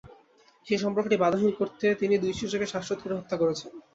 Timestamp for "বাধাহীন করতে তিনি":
1.17-2.15